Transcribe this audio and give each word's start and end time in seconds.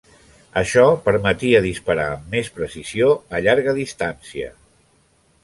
Això 0.61 0.85
permetia 1.09 1.61
disparar 1.65 2.07
amb 2.15 2.33
més 2.37 2.49
precisió 2.57 3.11
a 3.37 3.43
llarga 3.49 3.77
distància. 3.83 4.51